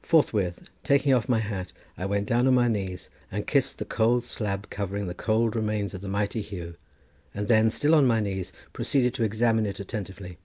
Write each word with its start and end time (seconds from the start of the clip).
Forthwith 0.00 0.70
taking 0.82 1.12
off 1.12 1.28
my 1.28 1.40
hat, 1.40 1.74
I 1.98 2.06
went 2.06 2.26
down 2.26 2.46
on 2.46 2.54
my 2.54 2.68
knees 2.68 3.10
and 3.30 3.46
kissed 3.46 3.76
the 3.76 3.84
cold 3.84 4.24
slab 4.24 4.70
covering 4.70 5.08
the 5.08 5.14
cold 5.14 5.54
remains 5.54 5.92
of 5.92 6.00
the 6.00 6.08
mighty 6.08 6.40
Huw, 6.42 6.74
and 7.34 7.48
then, 7.48 7.68
still 7.68 7.94
on 7.94 8.06
my 8.06 8.20
knees, 8.20 8.54
proceeded 8.72 9.12
to 9.12 9.24
examine 9.24 9.66
it 9.66 9.78
attentively. 9.78 10.38